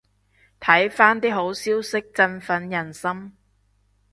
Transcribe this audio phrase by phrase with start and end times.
[0.59, 3.37] 睇返啲好消息振奮人心